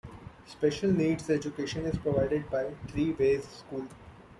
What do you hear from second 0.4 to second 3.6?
Special needs education is provided by Three Ways